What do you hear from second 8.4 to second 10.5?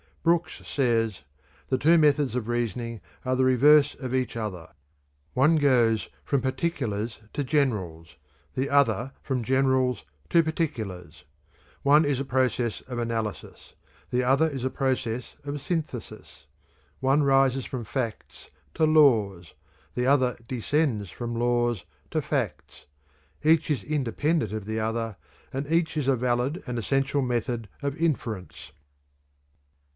the other from generals to